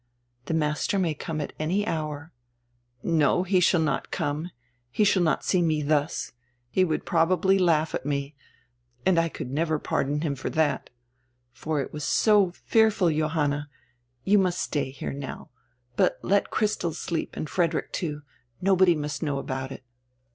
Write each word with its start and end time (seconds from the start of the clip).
"The 0.45 0.55
master 0.55 0.97
may 0.97 1.13
come 1.13 1.45
any 1.59 1.85
hour." 1.85 2.33
"No, 3.03 3.43
he 3.43 3.59
shall 3.59 3.79
not 3.81 4.09
come. 4.09 4.49
He 4.89 5.03
shall 5.03 5.21
not 5.21 5.43
see 5.45 5.61
me 5.61 5.83
dius. 5.83 6.31
He 6.71 6.83
would 6.83 7.05
probably 7.05 7.59
laugh 7.59 7.93
at 7.93 8.03
me 8.03 8.33
and 9.05 9.19
I 9.19 9.29
could 9.29 9.51
never 9.51 9.77
pardon 9.77 10.21
him 10.21 10.33
for 10.33 10.49
diat. 10.49 10.87
For 11.51 11.81
it 11.81 11.93
was 11.93 12.03
so 12.03 12.49
fearful, 12.65 13.11
Johanna— 13.11 13.69
You 14.23 14.39
must 14.39 14.59
stay 14.59 14.89
here 14.89 15.13
now— 15.13 15.51
But 15.97 16.17
let 16.23 16.49
Christel 16.49 16.93
sleep 16.93 17.35
and 17.37 17.47
Frederick 17.47 17.91
too. 17.91 18.23
Nobody 18.59 18.95
must 18.95 19.21
know 19.21 19.37
about 19.37 19.71
it." 19.71 19.83